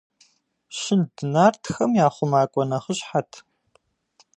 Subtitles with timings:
[0.77, 3.31] Щынд нартхэм я хъумакӀуэ нэхъыщхьэт.